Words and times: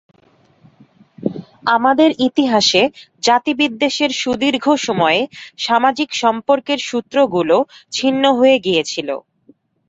আমাদের 1.75 2.09
ইতিহাসে 2.27 2.81
জাতিবিদ্বেষের 3.23 4.11
সুদীর্ঘ 4.21 4.65
সময়ে 4.87 5.21
সামাজিক 5.59 6.09
সম্পর্কের 6.15 6.79
সূত্রগুলো 6.89 7.57
ছিন্ন 7.93 8.23
হয়ে 8.39 8.57
গিয়েছিল। 8.59 9.09